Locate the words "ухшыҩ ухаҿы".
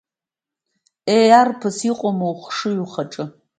2.31-3.23